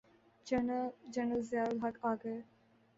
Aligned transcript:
General 0.47 1.41
Zia 1.49 1.65
ul-Haq 1.65 2.05
آ 2.05 2.13
گئے۔ 2.23 2.39